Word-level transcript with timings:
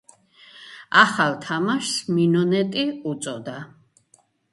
ახალ 1.01 1.35
თამაშს 1.43 1.99
„მინონეტი“ 2.15 2.87
უწოდა. 3.13 3.55